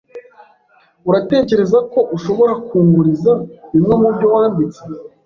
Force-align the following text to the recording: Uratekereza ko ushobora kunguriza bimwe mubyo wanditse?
Uratekereza 1.09 1.77
ko 1.91 1.99
ushobora 2.15 2.53
kunguriza 2.67 3.33
bimwe 3.71 3.93
mubyo 4.01 4.27
wanditse? 4.33 4.81